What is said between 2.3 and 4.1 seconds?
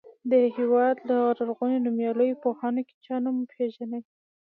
پوهانو کې چا نوم پیژنئ.